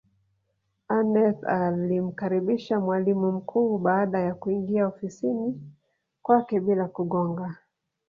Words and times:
Aneth 0.87 1.43
alimkaribisha 1.49 2.79
mwalimu 2.79 3.31
mkuu 3.31 3.77
baada 3.77 4.19
ya 4.19 4.35
kuingia 4.35 4.87
ofisini 4.87 5.61
kwake 6.23 6.59
bila 6.59 6.87
kugonga 6.87 7.57